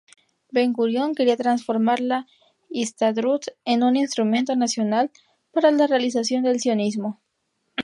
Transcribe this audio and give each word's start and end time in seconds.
Ben-Gurion, 0.51 1.13
quería 1.13 1.37
transformar 1.37 1.99
la 1.99 2.25
Histadrut 2.71 3.45
en 3.65 3.83
un 3.83 3.95
instrumento 3.95 4.55
nacional 4.55 5.11
para 5.51 5.69
la 5.69 5.85
realización 5.85 6.41
del 6.43 6.59
sionismo. 6.59 7.21